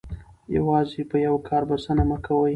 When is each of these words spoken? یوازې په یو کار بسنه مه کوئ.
یوازې 0.57 1.01
په 1.09 1.17
یو 1.25 1.35
کار 1.47 1.63
بسنه 1.69 2.03
مه 2.09 2.17
کوئ. 2.25 2.49